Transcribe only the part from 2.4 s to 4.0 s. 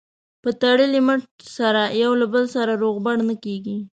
سره روغبړ نه کېږي.